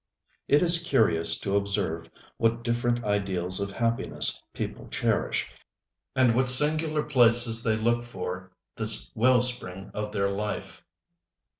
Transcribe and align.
It 0.47 0.63
is 0.63 0.81
curious 0.83 1.39
to 1.41 1.55
observe 1.55 2.09
what 2.37 2.63
different 2.63 3.03
ideals 3.05 3.59
of 3.59 3.69
happiness 3.69 4.41
people 4.51 4.87
cherish, 4.87 5.47
and 6.15 6.29
in 6.31 6.35
what 6.35 6.47
singular 6.47 7.03
places 7.03 7.61
they 7.61 7.75
look 7.75 8.01
for 8.01 8.51
this 8.75 9.11
well 9.13 9.43
spring 9.43 9.91
of 9.93 10.11
their 10.11 10.31
life. 10.31 10.83